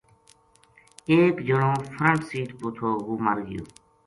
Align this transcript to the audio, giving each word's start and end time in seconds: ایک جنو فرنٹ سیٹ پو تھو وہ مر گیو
ایک 1.11 1.35
جنو 1.47 1.71
فرنٹ 1.95 2.19
سیٹ 2.29 2.49
پو 2.59 2.67
تھو 2.75 2.89
وہ 3.07 3.15
مر 3.25 3.37
گیو 3.47 3.63